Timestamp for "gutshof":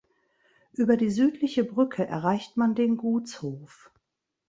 2.97-3.91